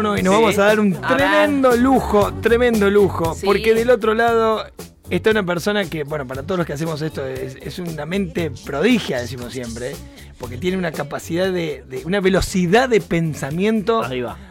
[0.00, 1.16] y nos vamos a dar un A ver.
[1.16, 3.44] tremendo lujo, tremendo lujo, Sí.
[3.44, 4.64] porque del otro lado
[5.10, 8.50] está una persona que, bueno, para todos los que hacemos esto es, es una mente
[8.64, 9.94] prodigia, decimos siempre,
[10.38, 14.02] porque tiene una capacidad de, de- una velocidad de pensamiento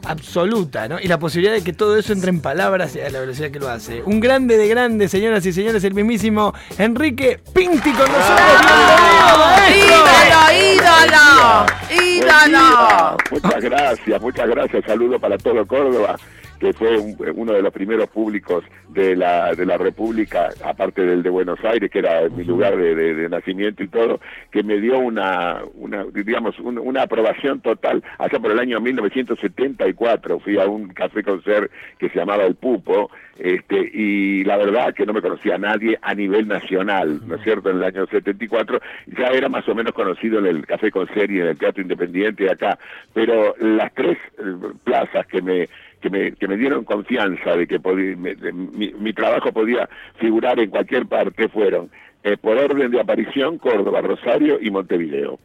[0.06, 1.00] absoluta, ¿no?
[1.00, 3.70] Y la posibilidad de que todo eso entre en palabras a la velocidad que lo
[3.70, 4.02] hace.
[4.04, 8.48] Un grande de grandes, señoras y señores, el mismísimo Enrique Pinti con nosotros.
[9.70, 11.66] ¡Ídolo, ídolo!
[12.04, 13.18] ¡Ídolo!
[13.32, 14.84] Muchas gracias, muchas gracias.
[14.86, 16.18] Saludo para todo Córdoba,
[16.60, 21.22] que fue un- uno de los primeros públicos de la, de la República, aparte del
[21.24, 24.20] de Buenos Aires, que era mi lugar de, de- de nacimiento y todo,
[24.52, 28.04] que me dio una, una digamos, un- una aprobación total.
[28.18, 33.10] Allá por el año 1974 fui a un café concert que se llamaba El Pupo,
[33.40, 37.44] este, y la verdad que no me conocía a nadie a nivel nacional, ¿no es
[37.44, 37.70] cierto?
[37.70, 38.80] En el año 74
[39.18, 42.46] ya era más o menos conocido en el Café Concert y en el Teatro Independiente
[42.46, 42.80] de acá,
[43.14, 44.44] pero las tres eh,
[44.84, 45.70] plazas que me
[46.02, 47.80] que me, que me dieron confianza de que
[48.16, 51.90] me- de- mi, mi trabajo podía figurar en cualquier parte fueron
[52.24, 55.40] eh, por orden de aparición Córdoba, Rosario y Montevideo.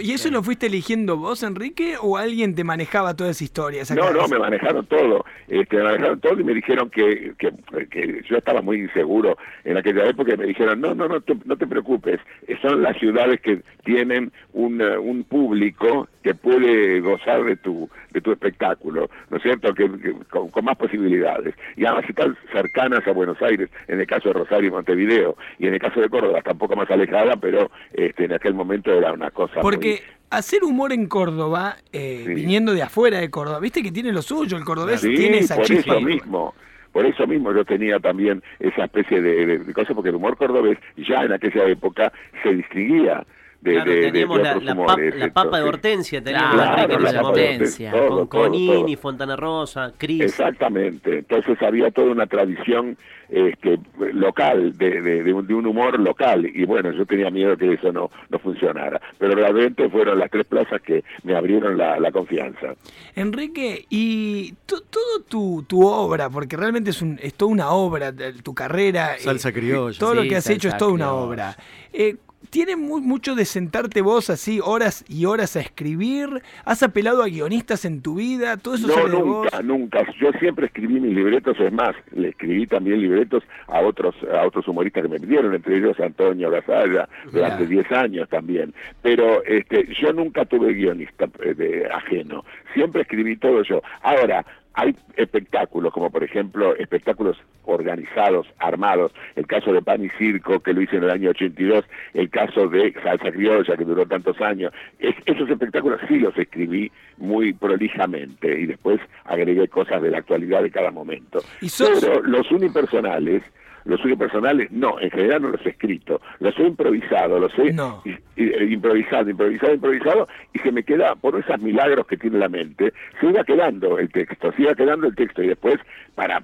[0.00, 3.82] ¿Y eso lo fuiste eligiendo vos, Enrique, o alguien te manejaba toda esa historia?
[3.82, 7.50] esa No, no, me manejaron todo, este, me manejaron todo y me dijeron que, que,
[7.90, 11.36] que yo estaba muy inseguro en aquella época y me dijeron, no, no, no, te-
[11.44, 12.20] no te preocupes,
[12.62, 18.20] son las ciudades que tienen un, eh, un público que puede gozar de tu, de
[18.20, 21.54] tu espectáculo, ¿no es cierto?, que, que con, con más posibilidades.
[21.76, 25.66] Y además están cercanas a Buenos Aires, en el caso de Rosario y Montevideo, y
[25.68, 28.92] en el caso de Córdoba está un poco más alejada, pero este, en aquel momento
[28.92, 32.34] era una cosa Porque hacer humor en Córdoba, eh, Sí.
[32.34, 35.56] viniendo de afuera de Córdoba, viste que tiene lo suyo, el cordobés Sí, tiene esa
[35.56, 35.92] por chispa.
[35.92, 36.54] eso mismo.
[36.92, 40.36] Por eso mismo yo tenía también esa especie de, de, de cosa, porque el humor
[40.36, 43.24] cordobés ya en aquella época se distinguía
[43.60, 45.16] de, Claro, de- de- de teníamos la, otros la, pap- humores.
[45.16, 47.90] la papa de hortensia, teníamos Claro, la hortensia.
[47.90, 48.96] todo, con Conini.
[48.96, 50.20] Fontana Rosa, Cris.
[50.22, 52.96] Exactamente, entonces había toda una tradición
[53.28, 53.78] este,
[54.14, 57.74] local, de, de, de un, de un humor local, y bueno, yo tenía miedo que
[57.74, 62.10] eso no, no funcionara, pero realmente fueron las tres plazas que me abrieron la, la
[62.10, 62.74] confianza.
[63.16, 68.14] Enrique, y to- todo tu, tu obra, porque realmente es, un, es toda una obra,
[68.18, 69.16] eh, tu carrera.
[69.16, 69.98] eh, Salsa criolla.
[69.98, 71.22] Todo lo que has hecho es toda una criolla.
[71.24, 71.56] obra.
[71.92, 72.16] Eh,
[72.50, 76.28] ¿Tiene mu- mucho de sentarte vos así horas y horas a escribir?
[76.64, 78.56] ¿Has apelado a guionistas en tu vida?
[78.56, 78.94] ¿Todo eso No,
[79.24, 79.44] vos?
[79.44, 80.06] nunca, nunca.
[80.20, 84.66] Yo siempre escribí mis libretos, es más, le escribí también libretos a otros a otros
[84.68, 87.82] humoristas que me pidieron, entre ellos Antonio Gasalla, durante Mirá.
[87.88, 88.72] 10 años también.
[89.02, 93.82] Pero este, yo nunca tuve guionista eh, de, ajeno, siempre escribí todo yo.
[94.02, 94.46] Ahora,
[94.78, 100.72] hay espectáculos, como por ejemplo espectáculos organizados, armados, el caso de Pan y Circo, que
[100.72, 101.84] lo hice en el año 82,
[102.14, 104.72] el caso de Salsa Criolla, que duró tantos años.
[105.00, 110.62] Es- esos espectáculos sí los escribí muy prolijamente y después agregué cosas de la actualidad
[110.62, 111.40] de cada momento.
[111.60, 113.42] Y sos- Pero los unipersonales,
[113.84, 118.02] los unipersonales, no, en general no los he escrito, los he improvisado, los he No.
[118.04, 122.92] eh, improvisado, improvisado, improvisado, y se me queda, por esos milagros que tiene la mente,
[123.20, 125.76] se iba quedando el texto, se iba quedando el texto, y después,
[126.14, 126.42] para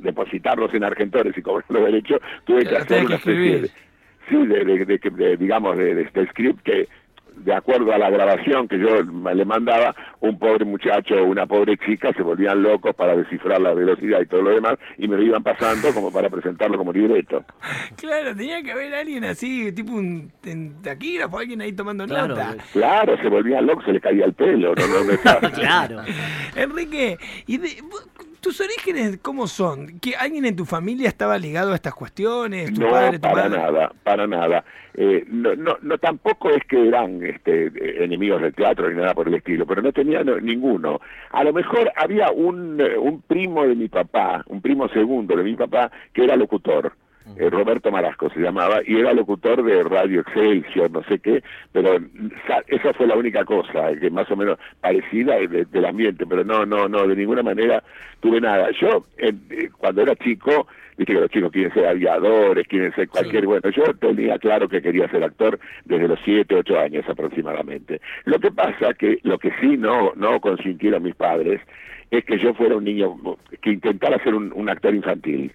[0.00, 3.68] depositarlos en Argentores y cobrar los derechos, tuve que hacer una especie de,
[4.28, 4.64] sí, de,
[5.10, 6.88] de- digamos, de, de este script que
[7.36, 11.76] de acuerdo a la grabación que yo le mandaba, un pobre muchacho o una pobre
[11.78, 15.22] chica se volvían locos para descifrar la velocidad y todo lo demás, y me lo
[15.22, 17.44] iban pasando como para presentarlo como libreto.
[17.96, 22.46] Claro, tenía que haber alguien así, tipo un en taquígrafo, alguien ahí tomando Claro, nota.
[22.48, 22.58] güey.
[22.72, 26.02] Claro, se volvían locos, se les caía el pelo, no, no, no estaba- Claro.
[26.56, 28.08] Enrique, ¿y de- vos-
[28.44, 29.98] tus orígenes cómo son?
[30.00, 32.72] ¿Que alguien en tu familia estaba ligado a estas cuestiones?
[32.72, 34.64] ¿Tu No, padre, tu para nada, para nada.
[34.96, 37.72] Eh, no, no, no, tampoco es que eran este,
[38.04, 41.00] enemigos del teatro ni nada por el estilo, pero no tenía no- ninguno.
[41.32, 45.42] A lo mejor había un, eh, un primo de mi papá, un primo segundo de
[45.42, 46.92] mi papá, que era locutor.
[47.38, 51.42] Eh, Roberto Marasco se llamaba, y era locutor de Radio Excelsior, no sé qué,
[51.72, 51.98] pero
[52.46, 56.44] sa- esa fue la única cosa que más o menos parecida de- del ambiente, pero
[56.44, 57.82] no, no, no, de ninguna manera
[58.20, 58.70] tuve nada.
[58.80, 59.32] Yo, eh,
[59.78, 60.66] cuando era chico,
[60.96, 64.80] viste que los chicos quieren ser aviadores, quieren ser cualquier, bueno, yo tenía claro que
[64.82, 68.00] quería ser actor desde los 7, 8 años aproximadamente.
[68.26, 71.60] Lo que pasa que lo que sí no, no consintieron mis padres
[72.10, 73.16] es que yo fuera un niño,
[73.60, 75.50] que intentara ser un, un actor infantil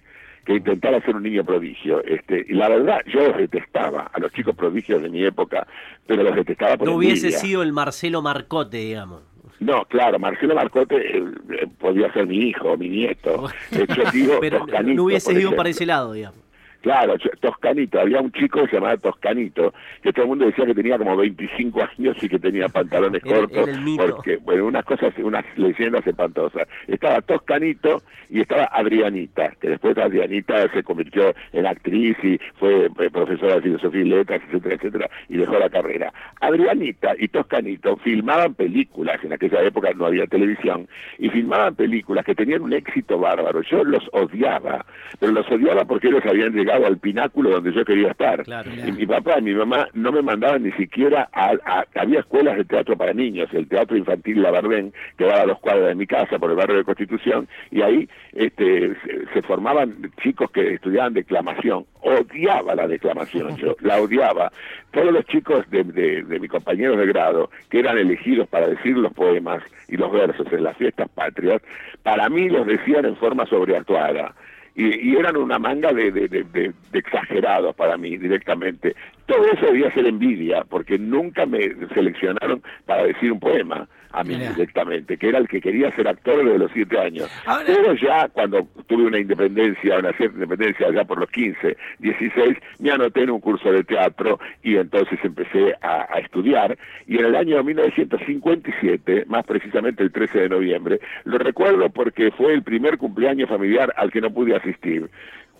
[0.50, 2.02] que intentara ser un niño prodigio.
[2.04, 5.66] Este, y la verdad, yo los detestaba, a los chicos prodigios de mi época,
[6.06, 7.38] pero los detestaba por No hubiese envidia.
[7.38, 9.22] sido el Marcelo Marcote, digamos.
[9.60, 13.48] No, claro, Marcelo Marcote eh, eh, podía ser mi hijo, mi nieto.
[13.70, 16.40] Yo digo, Pero no hubiese ido para ese lado, digamos.
[16.80, 20.74] Claro, Toscanito, había un chico que se llamaba Toscanito, que todo el mundo decía que
[20.74, 25.44] tenía como 25 años y que tenía pantalones cortos, el porque, bueno, unas cosas, unas
[25.58, 26.66] leyendas espantosas.
[26.86, 33.10] Estaba Toscanito y estaba Adrianita, que después Adrianita se convirtió en actriz y fue eh,
[33.12, 36.12] profesora de filosofía y letras, etcétera, etcétera, y dejó la carrera.
[36.40, 40.88] Adrianita y Toscanito filmaban películas, en aquella época no había televisión,
[41.18, 43.60] y filmaban películas que tenían un éxito bárbaro.
[43.62, 44.86] Yo los odiaba,
[45.18, 48.42] pero los odiaba porque ellos habían llegado al pináculo donde yo quería estar.
[48.44, 48.70] Claro.
[48.86, 52.56] Y mi papá y mi mamá no me mandaban ni siquiera a, a- había escuelas
[52.56, 55.94] de teatro para niños, el teatro infantil La Bardén, que daba a dos cuadras de
[55.94, 60.74] mi casa por el barrio de Constitución, y ahí este, se, se formaban chicos que
[60.74, 61.84] estudiaban declamación.
[62.02, 64.50] Odiaba la declamación, yo la odiaba.
[64.92, 68.96] Todos los chicos de, de, de mis compañeros de grado, que eran elegidos para decir
[68.96, 71.60] los poemas y los versos en las fiestas patrias,
[72.02, 74.34] para mí los decían en forma sobreactuada
[74.74, 78.94] y, y eran una manga de, de, de- exagerados para mí directamente.
[79.26, 81.60] Todo eso debía ser envidia, porque nunca me
[81.94, 86.44] seleccionaron para decir un poema a mí directamente, que era el que quería ser actor
[86.44, 87.30] desde los siete años.
[87.46, 92.56] Ahora- Pero ya cuando tuve una independencia, una cierta independencia, ya por los 15, 16,
[92.80, 96.76] me anoté en un curso de teatro y entonces empecé a, a estudiar.
[97.06, 102.52] Y en el año 1957, más precisamente el 13 de noviembre, lo recuerdo porque fue
[102.54, 105.08] el primer cumpleaños familiar al que no pude asistir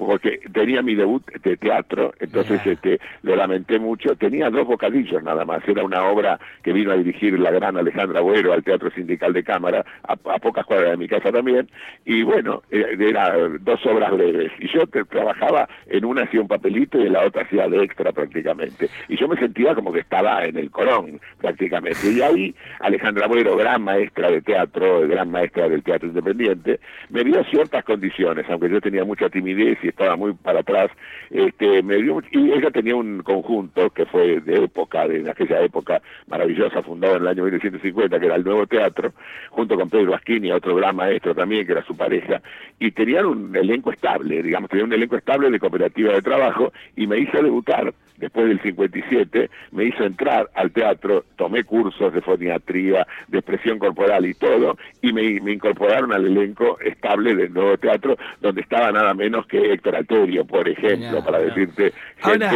[0.06, 4.16] porque tenía mi debut de teatro, entonces este lo lamenté mucho.
[4.16, 5.66] Tenía dos bocadillos nada más.
[5.68, 9.42] Era una obra que vino a dirigir la gran Alejandra Buero al Teatro Sindical de
[9.44, 11.68] Cámara, a, a pocas cuadras de mi casa también.
[12.04, 14.52] Y bueno, eh, era dos obras breves.
[14.58, 17.82] Y yo te- trabajaba en una hacía un papelito y en la otra hacía de
[17.82, 18.88] extra prácticamente.
[19.08, 22.10] Y yo me sentía como que estaba en el corón prácticamente.
[22.10, 26.80] Y ahí Alejandra Buero, gran maestra de teatro, gran maestra del teatro independiente,
[27.10, 30.90] me dio ciertas condiciones, aunque yo tenía mucha timidez y estaba muy para atrás,
[31.30, 36.02] este, me dio, y ella tenía un conjunto que fue de época, de aquella época
[36.26, 39.12] maravillosa, fundado en el año 1950, que era el Nuevo Teatro,
[39.50, 42.40] junto con Pedro Asquini, otro gran maestro también, que era su pareja,
[42.78, 47.06] y tenían un elenco estable, digamos, tenían un elenco estable de cooperativa de trabajo, y
[47.06, 53.06] me hizo debutar después del 57, me hizo entrar al teatro, tomé cursos de foniatría,
[53.28, 58.16] de expresión corporal y todo, y me, me incorporaron al elenco estable del nuevo teatro,
[58.40, 62.52] donde estaba nada menos que Héctor Alterio, por ejemplo, para decirte Ahora.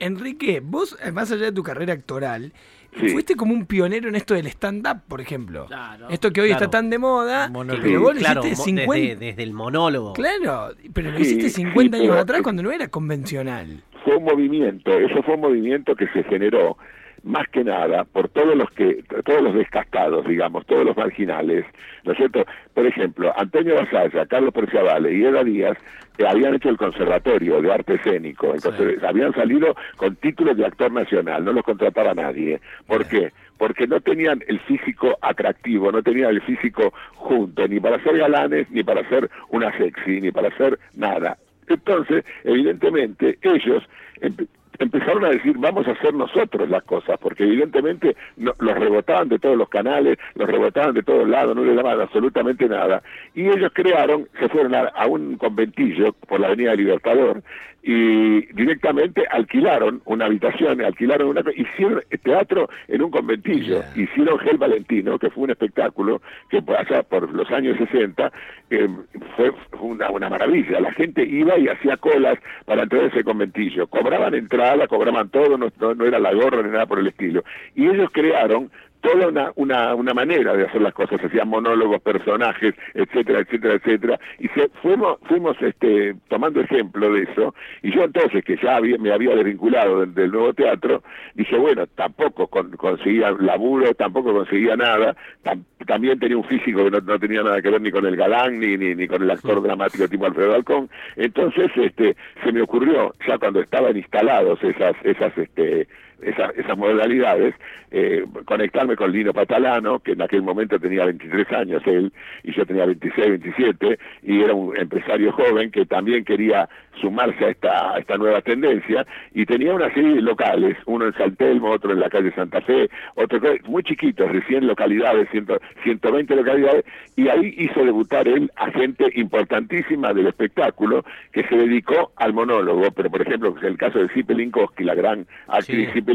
[0.00, 2.52] Enrique, vos, eh, más allá de tu carrera actoral,
[2.98, 3.08] Sí.
[3.08, 5.66] fuiste como un pionero en esto del stand-up, por ejemplo.
[5.66, 6.08] Claro.
[6.10, 6.64] Esto que hoy Claro.
[6.66, 7.82] está tan de moda, Monólogo.
[7.84, 8.94] pero vos lo claro, hiciste mo- 50...
[9.00, 10.12] desde, desde el monólogo.
[10.12, 13.82] Claro, pero lo Sí, hiciste sí, 50 años pero- atrás cuando no era convencional.
[14.04, 16.76] Fue un movimiento, eso fue un movimiento que se generó
[17.24, 21.64] más que nada por todos los que, todos los descastados, digamos, todos los marginales,
[22.04, 22.44] ¿no es cierto?
[22.74, 25.78] Por ejemplo, Antonio Basalla, Carlos Perciavale y Eda Díaz
[26.18, 30.92] eh, habían hecho el conservatorio de arte escénico, entonces habían salido con títulos de actor
[30.92, 32.60] nacional, no los contrataba nadie.
[32.86, 33.32] ¿Por qué?
[33.56, 38.70] Porque no tenían el físico atractivo, no tenían el físico junto, ni para ser galanes,
[38.70, 41.38] ni para ser una sexy, ni para ser nada.
[41.68, 43.82] Entonces, evidentemente, ellos
[44.20, 44.46] empe-
[44.78, 49.38] empezaron a decir, vamos a hacer nosotros las cosas, porque evidentemente no- los rebotaban de
[49.38, 53.02] todos los canales, los rebotaban de todos lados, no les daban absolutamente nada.
[53.34, 57.42] Y ellos crearon, se fueron a, a un conventillo por la Avenida Libertador
[57.86, 61.42] y directamente alquilaron una habitación, alquilaron una...
[61.54, 67.02] hicieron teatro en un conventillo, hicieron Gel Valentino, que fue un espectáculo que por allá
[67.02, 68.32] por los años 60
[68.70, 68.88] eh,
[69.36, 70.80] fue, fue una, una maravilla.
[70.80, 73.86] La gente iba y hacía colas para entrar a ese conventillo.
[73.86, 77.44] Cobraban entrada, cobraban todo, no, no, no era la gorra ni nada por el estilo.
[77.74, 78.70] Y ellos crearon
[79.04, 84.18] toda una, una, una manera de hacer las cosas, hacían monólogos, personajes, etcétera, etcétera, etcétera,
[84.38, 88.96] y se, fuimos, fuimos este, tomando ejemplo de eso, y yo entonces, que ya había,
[88.96, 91.02] me había desvinculado del, del nuevo teatro,
[91.34, 96.90] dije, bueno, tampoco con- conseguía laburo, tampoco conseguía nada, tam- también tenía un físico que
[96.90, 99.30] no, no tenía nada que ver ni con el galán, ni, ni, ni con el
[99.30, 104.94] actor dramático tipo Alfredo Alcón, entonces este, se me ocurrió, ya cuando estaban instalados esas,
[105.04, 105.86] esas, este,
[106.24, 107.54] esas, esas modalidades,
[107.90, 112.12] eh, conectarme con Lino Patalano, que en aquel momento tenía 23 años él,
[112.42, 116.68] y yo tenía 26, 27, y era un empresario joven que también quería
[117.00, 121.14] sumarse a esta, a esta nueva tendencia, y tenía una serie de locales, uno en
[121.14, 126.34] San Telmo, otro en la calle Santa Fe, otro muy chiquitos, recién localidades, ciento, 120
[126.36, 126.84] localidades,
[127.16, 132.90] y ahí hizo debutar él a gente importantísima del espectáculo que se dedicó al monólogo,
[132.92, 135.86] pero por ejemplo, el caso de Zipe Linkowski, la gran actriz Sí.
[135.92, 136.13] Zipe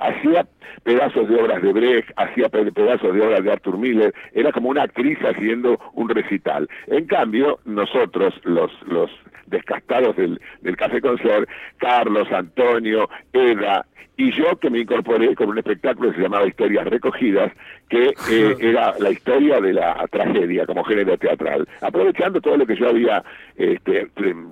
[0.00, 0.46] Hacía
[0.82, 4.68] pedazos de obras de Brecht, hacía pe- pedazos de obras de Arthur Miller, era como
[4.70, 6.68] una actriz haciendo un recital.
[6.86, 9.10] En cambio, nosotros, los, los
[9.46, 13.86] descastados del, del Café Concert, Carlos, Antonio, Eda,
[14.18, 17.52] y yo que me incorporé con un espectáculo que se llamaba Historias Recogidas,
[17.90, 22.76] que eh, era la historia de la tragedia como género teatral, aprovechando todo lo que
[22.76, 23.22] yo había,
[23.56, 24.08] este,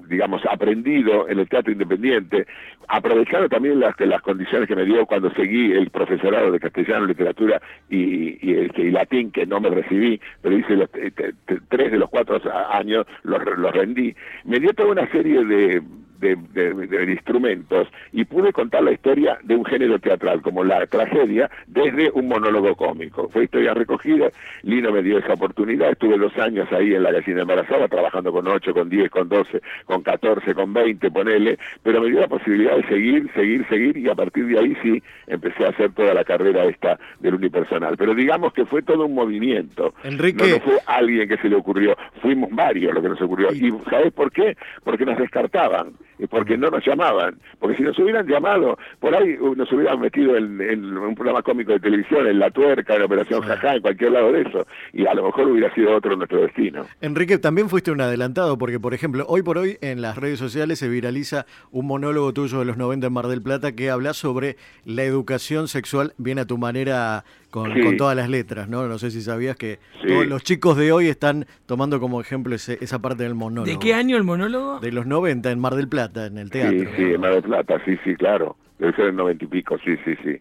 [0.08, 2.46] digamos, aprendido en el teatro independiente,
[2.88, 7.60] aprovechando también las, las condiciones que me dio cuando seguí el profesorado de castellano, literatura
[7.90, 11.60] y, y, este, y latín, que no me recibí, pero hice los, eh, te- te-
[11.68, 15.82] tres de los cuatro años, los, los rendí, me dio toda una serie de
[16.18, 20.86] de, de- de instrumentos y pude contar la historia de un género teatral como la
[20.86, 23.28] tragedia desde un monólogo cómico.
[23.28, 24.28] Fue historia recogida,
[24.62, 28.46] Lino me dio esa oportunidad, estuve dos años ahí en la gallina embarazada trabajando con
[28.46, 32.76] 8, con 10, con 12, con 14, con 20, ponele, pero me dio la posibilidad
[32.76, 36.24] de seguir, seguir, seguir y a partir de ahí sí empecé a hacer toda la
[36.24, 37.96] carrera esta del unipersonal.
[37.96, 39.94] Pero digamos que fue todo un movimiento.
[40.04, 40.44] Enrique.
[40.44, 43.52] No, no fue alguien que se le ocurrió, fuimos varios lo que nos ocurrió.
[43.52, 44.56] ¿Y sabes por qué?
[44.84, 47.38] Porque nos descartaban, y porque no nos llamaban.
[47.58, 51.42] Porque si nos hubieran llamado, por ahí uh, nos hubieran metido en, en un programa
[51.42, 55.06] cómico de televisión, en La Tuerca, en Operación Jajá, en cualquier lado de eso, y
[55.06, 56.86] a lo mejor hubiera sido otro nuestro destino.
[57.00, 60.78] Enrique, también fuiste un adelantado porque, por ejemplo, hoy por hoy en las redes sociales
[60.78, 64.56] se viraliza un monólogo tuyo de los 90 en Mar del Plata que habla sobre
[64.84, 67.82] la educación sexual bien a tu manera con, Sí.
[67.82, 68.88] con todas las letras, ¿no?
[68.88, 70.08] No sé si sabías que Sí.
[70.08, 73.70] todos los chicos de hoy están tomando como ejemplo ese- esa parte del monólogo.
[73.70, 74.80] ¿De qué año el monólogo?
[74.80, 76.80] De los 90 en Mar del Plata, en el teatro.
[76.80, 78.56] Sí, sí, en Mar del Plata, sí, sí, claro.
[78.80, 80.36] Debe ser el noventa y pico, sí, sí, sí.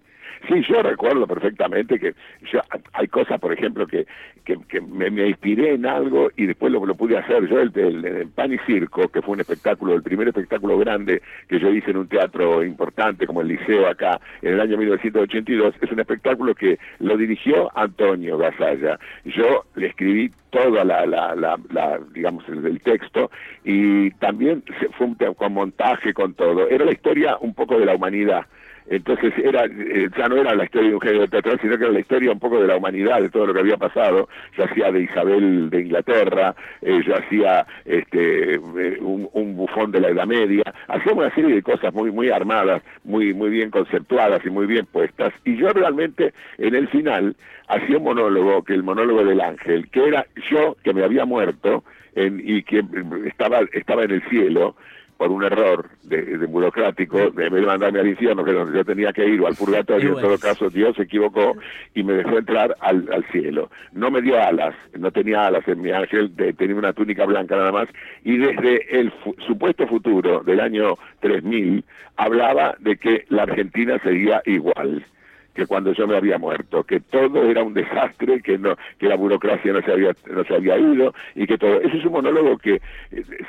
[0.47, 2.13] Sí, yo recuerdo perfectamente que
[2.51, 2.59] yo,
[2.91, 4.05] hay cosas, por ejemplo, que,
[4.43, 7.47] que, me, inspiré en algo y después lo, pude hacer.
[7.47, 11.21] Yo, el, el- el Pan y Circo, que fue un espectáculo, el primer espectáculo grande
[11.47, 15.75] que yo hice en un teatro importante como el Liceo acá, en el año 1982,
[15.79, 18.99] es un espectáculo que lo dirigió Antonio Gasalla.
[19.23, 23.31] Yo le escribí toda la, la, la, la, digamos, el, el texto
[23.63, 26.67] y también se- fue un, con montaje, con todo.
[26.67, 28.45] Era la historia un poco de la humanidad.
[28.87, 31.93] Entonces era eh, ya no era la historia de un género teatral, sino que era
[31.93, 34.27] la historia un poco de la humanidad, de todo lo que había pasado.
[34.57, 40.09] Yo hacía de Isabel de Inglaterra, eh, yo hacía este, eh, un, bufón de la
[40.09, 44.49] Edad Media, hacíamos una serie de cosas muy muy armadas, muy muy bien conceptuadas y
[44.49, 45.33] muy bien puestas.
[45.45, 47.35] Y yo realmente en el final
[47.67, 51.83] hacía un monólogo, que el monólogo del ángel, que era yo que me había muerto
[52.15, 52.83] en, y que
[53.27, 54.75] estaba estaba en el cielo
[55.17, 59.13] por un error de, de burocrático, de de mandarme al infierno, que donde yo tenía
[59.13, 61.55] que ir, o al purgatorio, en todo caso Dios se equivocó
[61.93, 63.69] y me dejó entrar al, al cielo.
[63.93, 67.55] No me dio alas, no tenía alas en mi ángel, de- tenía una túnica blanca
[67.55, 67.87] nada más,
[68.23, 71.83] y desde el fu- supuesto futuro del año 3000
[72.17, 75.05] hablaba de que la Argentina sería igual
[75.53, 79.15] que cuando yo me había muerto, que todo era un desastre, que no, que la
[79.15, 81.79] burocracia no se había, no se había ido y que todo.
[81.81, 82.81] Ese es un monólogo que eh,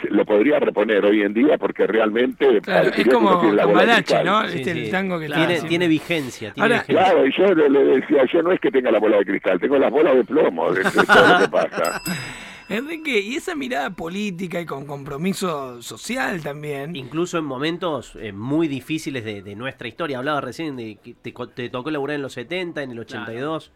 [0.03, 3.57] se- lo podría reponer hoy en día porque realmente Claro, es parecería que no como
[3.57, 4.25] Cambalache.
[4.25, 4.47] ¿no?
[4.49, 6.53] Sí, Este, el tango que tiene, está tiene vigencia.
[6.53, 7.05] Tiene Ahora- vigencia.
[7.13, 9.59] Claro, y yo le, le decía, yo no es que tenga la bola de cristal,
[9.61, 12.03] tengo las bolas de plomo de, de todo lo que pasa.
[12.69, 16.97] Enrique, y esa mirada política y con compromiso social también.
[16.97, 20.19] Incluso en momentos eh, muy difíciles de, de nuestra historia.
[20.19, 23.71] Hablaba recién de que te, te tocó laburar en los 70, en el 82.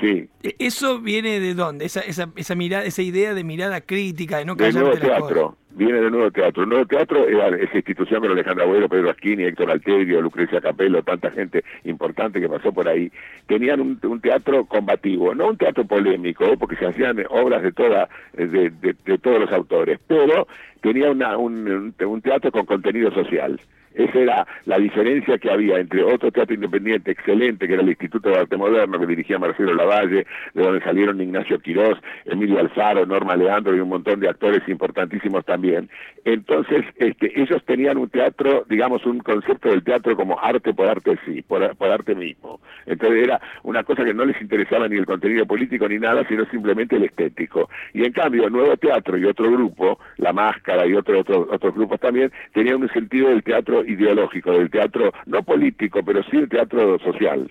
[0.00, 1.84] Sí, E- ¿Eso viene de dónde?
[1.86, 5.04] Esa, esa, esa mirada, esa idea de mirada crítica, de no del nuevo cosas.
[5.08, 6.62] teatro, viene del nuevo teatro.
[6.62, 11.02] El nuevo teatro era esa institución con Alejandro Agüero, Pedro Asquini, Héctor Alterio, Lucrecia Capello,
[11.02, 13.10] tanta gente importante que pasó por ahí.
[13.48, 16.56] Tenían un, un teatro combativo, no un teatro polémico, ¿eh?
[16.56, 20.46] porque se hacían obras de toda de, de- de todos los autores, pero
[20.80, 23.60] tenía una, un, un- un teatro con contenido social.
[23.98, 28.28] Esa era la diferencia que había entre otro teatro independiente excelente, que era el Instituto
[28.30, 30.24] de Arte Moderno, que dirigía Marcelo Lavalle,
[30.54, 35.44] de donde salieron Ignacio Quirós, Emilio Alfaro, Norma Leandro y un montón de actores importantísimos
[35.44, 35.90] también.
[36.24, 41.18] Entonces, este, ellos tenían un teatro, digamos, un concepto del teatro como arte por arte
[41.26, 42.60] sí, por, por arte mismo.
[42.86, 46.44] Entonces era una cosa que no les interesaba ni el contenido político ni nada, sino
[46.46, 47.68] simplemente el estético.
[47.92, 51.74] Y en cambio, el Nuevo Teatro y otro grupo, La Máscara y otro, otro- otros
[51.74, 56.48] grupos también, tenían un sentido del teatro ideológico, del teatro no político, pero sí el
[56.48, 57.50] teatro social.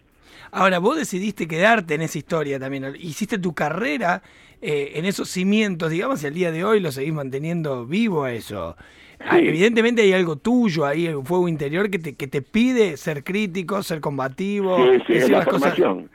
[0.51, 2.95] Ahora, vos decidiste quedarte en esa historia también.
[2.99, 4.21] Hiciste tu carrera
[4.61, 8.31] eh, en esos cimientos, digamos, y al día de hoy lo seguís manteniendo vivo a
[8.31, 8.77] eso.
[9.19, 9.39] Ah.
[9.39, 13.81] Evidentemente hay algo tuyo ahí, un fuego interior que te, que te pide ser crítico,
[13.83, 15.75] ser combativo, Sí, sí, decir la las cosas.
[15.75, 16.09] formación.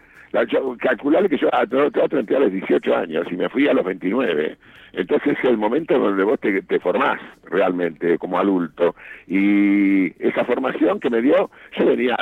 [0.78, 4.56] Calcularle que yo a a los 18 años y me fui a los 29.
[4.94, 8.94] Entonces es el momento donde vos te, te formás realmente como adulto.
[9.26, 12.16] Y esa formación que me dio, yo venía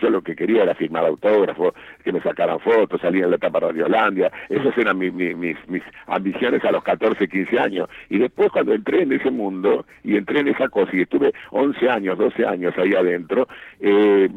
[0.00, 3.60] yo lo que quería era firmar autógrafos, que me sacaran fotos, salir en la etapa
[3.60, 7.88] Radiolandia, esas eran mis, mis, mis ambiciones a los 14, 15 años.
[8.08, 11.88] Y después cuando entré en ese mundo y entré en esa cosa y estuve 11
[11.88, 13.48] años, 12 años ahí adentro,
[13.80, 14.28] eh,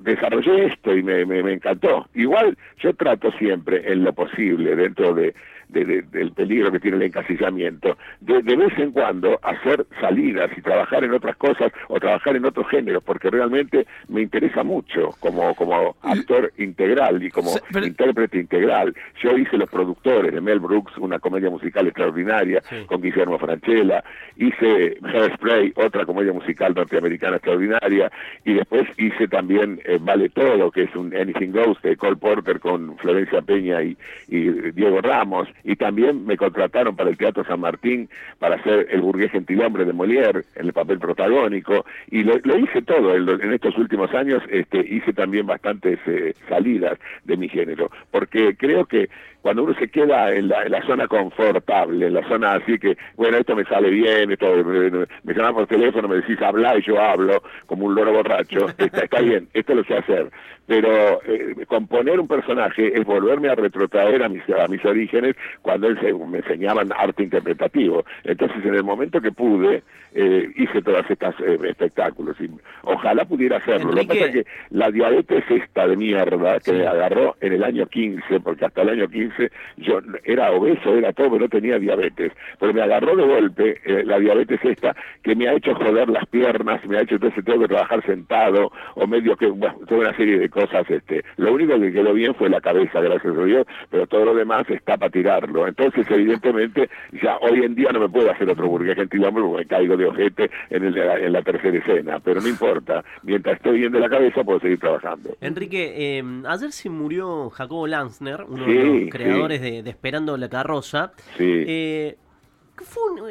[0.00, 2.08] desarrollé esto y me, me encantó.
[2.14, 5.34] Igual yo trato siempre en lo posible dentro de
[5.68, 11.04] del peligro que tiene el encasillamiento, de, de, vez en cuando hacer salidas y trabajar
[11.04, 15.96] en otras cosas o trabajar en otros géneros, porque realmente me interesa mucho como, como
[16.02, 17.50] actor integral y como
[17.82, 18.94] intérprete integral.
[19.22, 24.02] Yo hice Los Productores de Mel Brooks, una comedia musical extraordinaria con Guillermo Franchella,
[24.36, 28.10] hice Hairspray, otra comedia musical norteamericana extraordinaria,
[28.44, 32.60] y después hice también eh, Vale Todo, que es un Anything Goes de Cole Porter
[32.60, 33.96] con Florencia Peña y,
[34.28, 39.00] y Diego Ramos, y también me contrataron para el Teatro San Martín para hacer el
[39.00, 41.84] burgués gentilhombre de Molière en el papel protagónico.
[42.10, 47.36] Y lo, hice todo en, estos últimos años este hice también bastantes eh, salidas de
[47.36, 47.90] mi género.
[48.10, 49.08] Porque creo que
[49.42, 52.96] cuando uno se queda en la, en la, zona confortable, en la zona así que,
[53.16, 57.00] bueno, esto me sale bien, esto me llaman por teléfono, me decís habla y yo
[57.00, 60.30] hablo como un loro borracho, está, está bien, esto lo sé hacer.
[60.66, 65.88] Pero eh, componer un personaje es volverme a retrotraer a mis, a mis orígenes cuando
[65.88, 68.04] él se, me enseñaban arte interpretativo.
[68.22, 69.82] Entonces, en el momento que pude,
[70.14, 72.36] eh, hice todas estas eh, espectáculos.
[72.38, 72.50] Y
[72.82, 73.92] ojalá pudiera hacerlo.
[73.92, 77.64] Lo que pasa es que la diabetes esta de mierda que me agarró en el
[77.64, 79.27] año 15, porque hasta el año 15
[79.76, 82.32] yo era obeso, era todo, pero no tenía diabetes.
[82.58, 86.26] Pero me agarró de golpe eh, la diabetes esta que me ha hecho joder las
[86.26, 90.38] piernas, me ha hecho entonces tengo que trabajar sentado o medio que, toda una serie
[90.38, 90.88] de cosas.
[90.90, 94.34] este Lo único que quedó bien fue la cabeza, gracias a Dios, pero todo lo
[94.34, 95.66] demás está para tirarlo.
[95.66, 96.88] Entonces, evidentemente,
[97.22, 100.06] ya hoy en día no me puedo hacer otro burgués gentilhombre porque me caigo de
[100.06, 103.04] ojete en, el, en la tercera escena, pero no importa.
[103.22, 105.30] Mientras estoy bien de la cabeza, puedo seguir trabajando.
[105.40, 111.12] Enrique, eh, ayer se murió Jacobo Lanzner, uno de los creadores de, Esperando la Carroza.
[111.38, 112.16] Eh,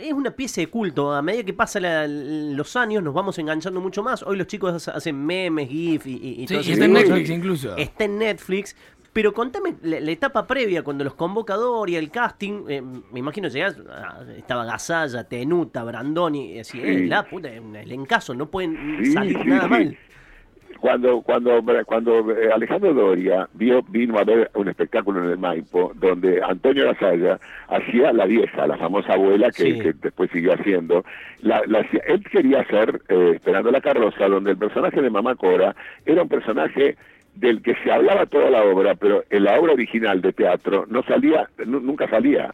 [0.02, 1.14] es una pieza de culto.
[1.14, 4.24] A medida que pasan los años, nos vamos enganchando mucho más.
[4.24, 7.78] Hoy los chicos hacen memes, GIF y, y, está en Netflix incluso.
[7.78, 8.76] Está en Netflix.
[9.14, 14.24] Pero contame la, etapa previa, cuando los convocadores, el casting, eh, me imagino llegás, ah,
[14.38, 19.98] estaba Gasalla, Tenuta, Brandoni, así, eh, la puta, el encaso, no pueden salir nada mal
[20.80, 25.92] cuando cuando cuando eh, Alejandro Doria vio vino a ver un espectáculo en el Maipo
[25.96, 31.04] donde Antonio Gasalla hacía la vieja la famosa abuela que, después siguió haciendo.
[31.42, 35.76] La, él quería hacer eh, esperando la carroza donde el personaje de Mamá Cora
[36.06, 36.98] era un personaje
[37.36, 41.04] del que se hablaba toda la obra pero en la obra original de teatro no
[41.04, 42.54] salía nunca salía.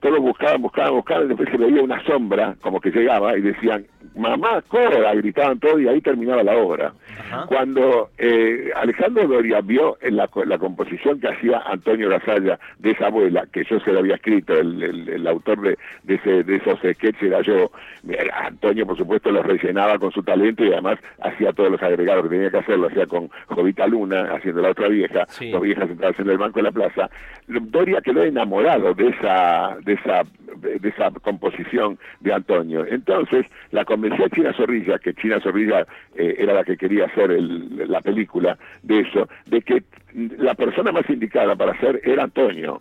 [0.00, 3.86] Todos buscaban, buscaban, buscaban, y después se veía una sombra, como que llegaba, y decían,
[4.16, 6.92] mamá, Cora, gritaban todo, y ahí terminaba la obra.
[7.48, 13.06] Cuando eh, Alejandro Doria vio en la, la, composición que hacía Antonio Gasalla de esa
[13.06, 16.78] abuela, que yo se la había escrito, el, el, autor de, de, ese, de esos
[16.78, 17.70] sketches era yo,
[18.32, 22.30] Antonio por supuesto los rellenaba con su talento y además hacía todos los agregados que
[22.30, 26.18] tenía que hacer, lo hacía con Jovita Luna, haciendo la otra vieja, dos viejas sentadas
[26.20, 27.10] en el banco de la plaza.
[27.48, 30.22] Doria quedó enamorado de esa de esa,
[30.56, 32.84] de esa composición de Antonio.
[32.86, 37.30] Entonces la convenció a China Zorrilla, que China Zorrilla eh, era la que quería hacer
[37.30, 39.82] la película de eso, de que
[40.38, 42.80] la persona más indicada para hacer era Antonio.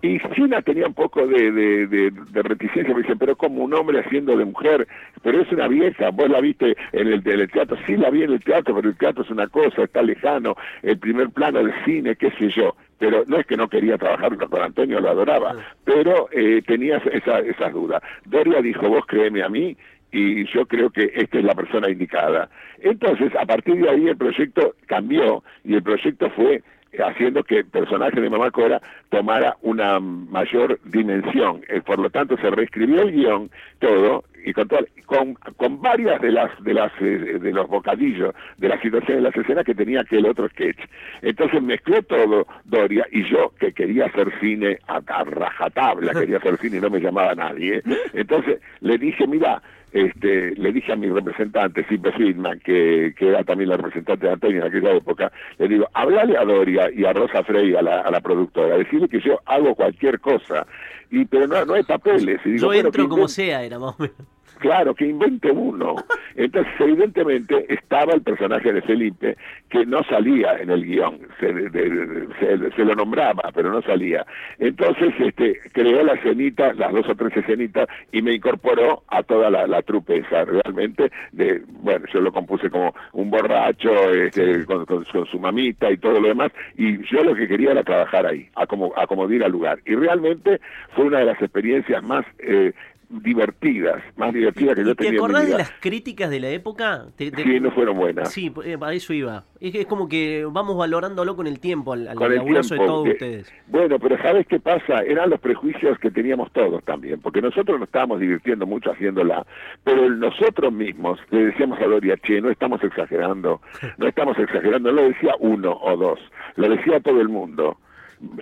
[0.00, 3.98] Y China tenía un poco de, de, de, reticencia, me dicen, pero como un hombre
[3.98, 4.86] haciendo de mujer,
[5.22, 8.22] pero es una vieja, vos la viste en el, en el, teatro, sí la vi
[8.22, 11.72] en el teatro, pero el teatro es una cosa, está lejano, el primer plano del
[11.84, 15.56] cine, qué sé yo pero no es que no quería trabajar con Antonio, lo adoraba,
[15.84, 18.00] pero eh, tenía esa, esas dudas.
[18.26, 19.76] Doria dijo, vos créeme a mí,
[20.12, 22.48] y yo creo que esta es la persona indicada.
[22.80, 26.62] Entonces, a partir de ahí el proyecto cambió y el proyecto fue
[26.98, 31.62] haciendo que el personaje de Mamá Cora tomara una mayor dimensión.
[31.68, 34.68] Eh, por lo tanto, se reescribió el guion, todo, y con,
[35.06, 39.30] con, con varias de las de las eh, de los bocadillos de las situaciones de
[39.30, 40.78] las escenas que tenía aquel otro sketch.
[41.22, 46.78] Entonces mezcló todo Doria y yo que quería hacer cine a, rajatabla, quería hacer cine
[46.78, 47.82] y no me llamaba nadie.
[48.12, 53.44] Entonces le dije, mira, este, le dije a mi representante, Sipe Friedman, que, que era
[53.44, 57.12] también la representante de Antonio en aquella época, le digo, hablale a Doria y a
[57.12, 60.66] Rosa Frey, a la, a la productora, decirle que yo hago cualquier cosa,
[61.10, 62.40] y pero no, no hay papeles.
[62.44, 64.16] Y digo, yo entro como sea, era más o menos.
[64.62, 65.96] Claro, que invente uno.
[66.36, 69.36] Entonces, evidentemente, estaba el personaje de Felipe,
[69.68, 74.24] que no salía en el guion, se, se, lo nombraba, pero no salía.
[74.60, 79.50] Entonces, este, creó la escenita, las dos o tres escenitas, y me incorporó a toda
[79.50, 84.86] la, la trupe esa, realmente, de, bueno, yo lo compuse como un borracho, este, con,
[85.04, 89.42] su mamita y todo lo demás, y yo lo que quería era trabajar ahí, acomodar
[89.42, 89.80] al lugar.
[89.86, 90.60] Y realmente
[90.94, 92.72] fue una de las experiencias más eh,
[93.20, 95.12] divertidas, más divertidas que yo tenía.
[95.12, 97.06] ¿Te acordás de las críticas de la época?
[97.18, 98.32] Sí, no fueron buenas.
[98.32, 99.44] Sí, eh, a eso iba.
[99.60, 103.52] Es, como que vamos valorándolo con el tiempo, al, al de todos ustedes.
[103.68, 105.00] Bueno, pero ¿sabes qué pasa?
[105.02, 109.46] Eran los prejuicios que teníamos todos también, porque nosotros nos estábamos divirtiendo mucho haciéndola,
[109.84, 113.60] pero nosotros mismos le decíamos a Doria, che, no estamos exagerando,
[113.98, 116.18] no estamos exagerando, no lo decía uno o dos,
[116.56, 117.76] lo decía todo el mundo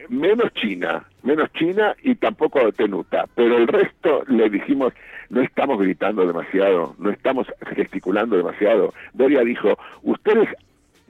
[0.09, 4.93] menos China, menos China y tampoco Tenuta, pero el resto le dijimos,
[5.29, 8.93] no estamos gritando demasiado, no estamos gesticulando demasiado.
[9.15, 10.49] Doria dijo, ustedes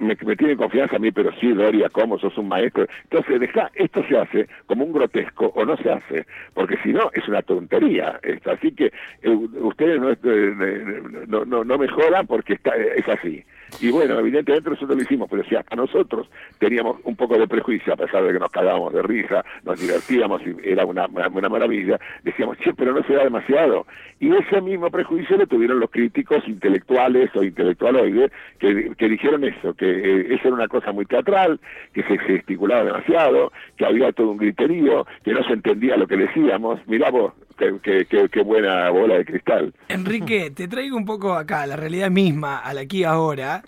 [0.00, 2.18] me, tienen confianza a mí, pero sí, Doria, ¿cómo?
[2.18, 2.86] Sos un maestro.
[3.04, 7.10] Entonces, deja, esto se hace como un grotesco o no se hace, porque si no,
[7.12, 8.18] es una tontería.
[8.46, 13.44] Así que eh, ustedes eh, no, no, no, mejoran porque está, es así.
[13.80, 16.28] Y bueno, evidentemente nosotros lo hicimos, pero si hasta nosotros
[16.58, 20.42] teníamos un poco de prejuicio, a pesar de que nos cagábamos de risa, nos divertíamos
[20.42, 23.86] y era una, una maravilla, decíamos, sí, pero no se da demasiado.
[24.18, 29.72] Y ese mismo prejuicio lo tuvieron los críticos intelectuales o intelectualoides que, que dijeron eso,
[29.74, 31.58] que eh, eso era una cosa muy teatral,
[31.94, 36.16] que se gesticulaba demasiado, que había todo un griterío, que no se entendía lo que
[36.16, 36.80] decíamos.
[36.86, 37.32] Mirá vos,
[37.82, 39.72] qué, qué, buena bola de cristal.
[39.88, 43.62] Enrique, te traigo un poco acá, la realidad misma, al aquí ahora.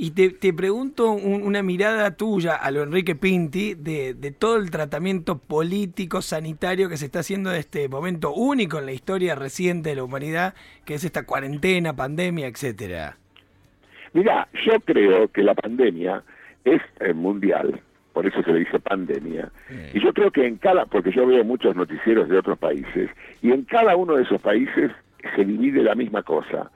[0.00, 4.70] Y te, te pregunto una mirada tuya a lo Enrique Pinti de, de, todo el
[4.70, 9.88] tratamiento político, sanitario que se está haciendo de este momento único en la historia reciente
[9.88, 13.16] de la humanidad, que es esta cuarentena, pandemia, etcétera.
[14.12, 16.22] Mira, yo creo que la pandemia
[16.64, 17.80] es eh, mundial,
[18.12, 19.50] por eso se le dice pandemia.
[19.94, 23.10] Y yo creo que en cada, porque yo veo muchos noticieros de otros países,
[23.42, 24.90] y en cada uno de esos países
[25.34, 26.70] se divide la misma cosa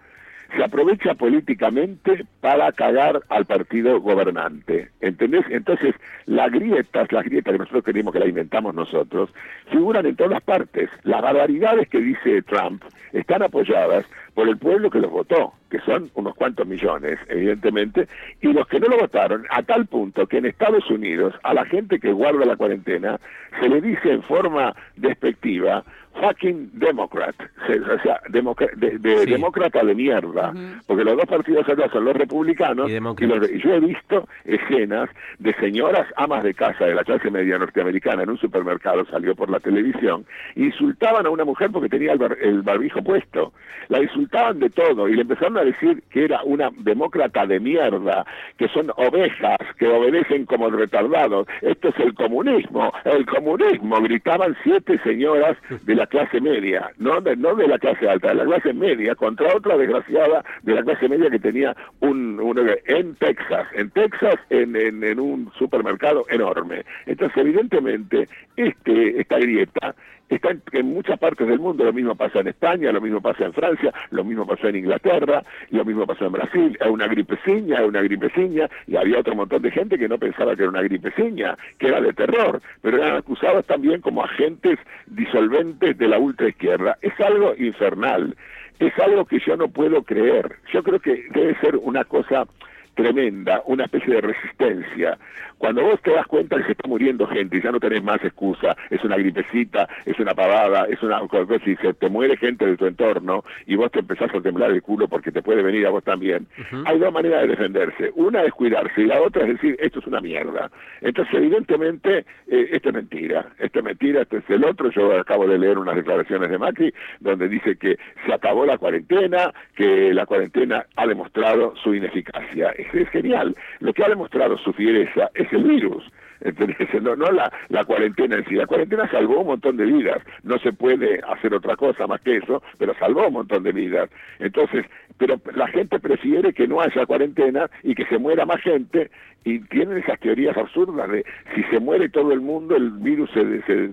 [0.57, 4.91] se aprovecha políticamente para cagar al partido gobernante.
[5.01, 5.45] ¿Entendés?
[5.51, 5.95] Entonces,
[6.27, 9.31] las grietas, las grietas que nosotros queremos que las inventamos nosotros,
[9.71, 10.91] figuran en todas partes.
[11.05, 16.11] Las barbaridades que dice Trump están apoyadas por el pueblo que los votó, que son
[16.15, 18.09] unos cuantos millones, evidentemente,
[18.41, 21.65] y los que no lo votaron, a tal punto que en Estados Unidos a la
[21.65, 23.21] gente que guarda la cuarentena
[23.61, 25.85] se le dice en forma despectiva,
[26.21, 30.53] fucking Democrat, o sea, de, demócrata de mierda,
[30.87, 36.07] porque los dos partidos acá son los republicanos y, yo he visto escenas de señoras
[36.17, 40.27] amas de casa de la clase media norteamericana en un supermercado, salió por la televisión,
[40.55, 43.53] insultaban a una mujer porque tenía el, barbijo puesto,
[43.89, 48.25] la insultaban de todo y le empezaron a decir que era una demócrata de mierda,
[48.57, 54.99] que son ovejas, que obedecen como retardados, esto es el comunismo, el comunismo, gritaban siete
[55.05, 58.73] señoras de la clase media, no de, no de la clase alta, de la clase
[58.73, 62.41] media, contra otra desgraciada de la clase media que tenía un,
[62.87, 66.85] en Texas, en Texas, en, en, un supermercado enorme.
[67.07, 69.95] Entonces, evidentemente, este esta grieta
[70.37, 73.53] está en, muchas partes del mundo, lo mismo pasa en España, lo mismo pasa en
[73.53, 77.89] Francia, lo mismo pasó en Inglaterra, lo mismo pasó en Brasil, es una gripeciña, es
[77.89, 81.57] una gripeciña, y había otro montón de gente que no pensaba que era una gripeciña,
[81.79, 86.99] que era de terror, pero eran acusados también como agentes disolventes de la ultraizquierda.
[87.03, 88.37] Es algo infernal,
[88.79, 90.57] es algo que yo no puedo creer.
[90.73, 92.47] Yo creo que debe ser una cosa
[92.95, 95.19] tremenda, una especie de resistencia.
[95.59, 98.23] Cuando vos te das cuenta que se está muriendo gente y ya no tenés más
[98.25, 101.21] excusa, es una gripecita, es una pavada, es una
[101.65, 104.83] si se te muere gente de tu entorno y vos te empezás a temblar el
[104.83, 106.49] culo porque te puede venir a vos también,
[106.85, 108.11] hay dos maneras de defenderse.
[108.17, 110.69] Una es cuidarse y la otra es decir, esto es una mierda.
[111.01, 114.91] Entonces, evidentemente, eh, esto es mentira, esto es mentira, esto es el otro.
[114.91, 119.53] Yo acabo de leer unas declaraciones de Macri donde dice que se acabó la cuarentena,
[119.77, 123.55] que la cuarentena ha demostrado su ineficacia es, genial.
[123.81, 126.05] Lo que ha demostrado su fiereza es el virus.
[127.03, 128.55] No, no la, la, cuarentena en sí.
[128.55, 130.23] La cuarentena salvó un montón de vidas.
[130.43, 134.09] No se puede hacer otra cosa más que eso, pero salvó un montón de vidas.
[134.39, 134.87] Entonces,
[135.19, 139.11] pero la gente prefiere que no haya cuarentena y que se muera más gente
[139.45, 141.25] y tienen esas teorías absurdas de
[141.55, 143.91] si se muere todo el mundo el virus se, se,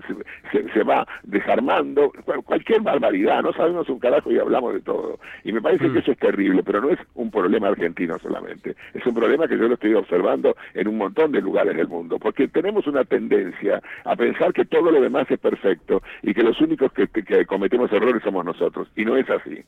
[0.73, 2.11] se, va desarmando,
[2.45, 5.19] cualquier barbaridad, no sabemos un carajo y hablamos de todo.
[5.43, 5.97] Y me parece que mm.
[5.97, 9.67] eso es terrible, pero no es un problema argentino solamente, es un problema que yo
[9.67, 14.15] lo estoy observando en un montón de lugares del mundo, porque tenemos una tendencia a
[14.15, 18.23] pensar que todo lo demás es perfecto y que los únicos que, que cometemos errores
[18.23, 19.63] somos nosotros, y no es así.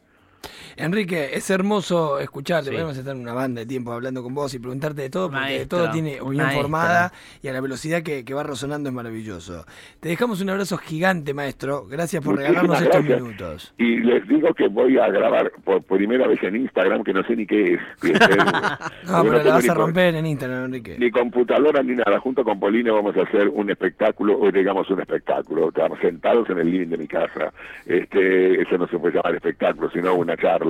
[0.78, 2.72] Enrique, es hermoso escucharte.
[2.72, 5.60] Podemos estar en una banda de tiempo hablando con vos y preguntarte de todo, porque
[5.60, 9.66] de todo tiene opinión formada y a la velocidad que, va resonando es maravilloso.
[10.00, 11.86] Te dejamos un abrazo gigante, maestro.
[11.86, 13.74] Gracias por regalarnos estos minutos.
[13.78, 17.36] Y les digo que voy a grabar por primera vez en Instagram, que no sé
[17.36, 17.82] ni qué es.
[19.08, 20.96] no, pero la vas a romper en Instagram, Enrique.
[20.98, 22.20] Ni computadora ni nada.
[22.20, 25.70] Junto con Polina vamos a hacer un espectáculo, o digamos un espectáculo.
[25.70, 27.52] Estamos sentados en el living de mi casa.
[27.86, 30.61] Este, eso no se puede llamar espectáculo, sino una charla.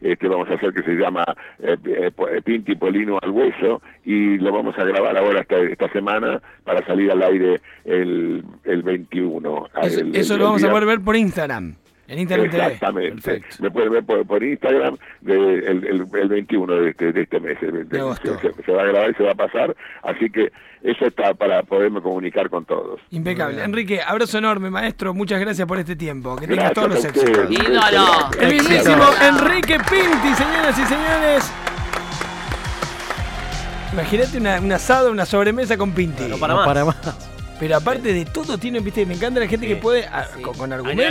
[0.00, 1.24] Este, vamos a hacer que se llama
[1.58, 5.90] eh, eh, eh, Pinti Polino al Hueso y lo vamos a grabar ahora esta, esta
[5.92, 9.68] semana para salir al aire el, el 21.
[10.12, 11.74] Eso, lo vamos a poder ver por Instagram.
[12.08, 13.42] En Internet Exactamente.
[13.60, 17.58] Me pueden ver por, Instagram el, 21 de este, de este mes.
[17.58, 19.76] se, va a grabar y se va a pasar.
[20.02, 23.00] Así que eso está para poderme comunicar con todos.
[23.10, 23.62] Impecable.
[23.64, 25.14] Enrique, abrazo enorme, maestro.
[25.14, 26.36] Muchas gracias por este tiempo.
[26.36, 27.50] Que tengas todos los éxitos.
[28.40, 31.52] El mismísimo Enrique Pinti, señoras y señores.
[33.92, 36.24] Imagínate una, un asado, una sobremesa con Pinti.
[36.24, 36.66] No para más.
[36.66, 37.32] Para más.
[37.58, 40.06] Pero aparte de todo, tiene, viste, me encanta la gente que puede,
[40.42, 41.06] con, con argumentos.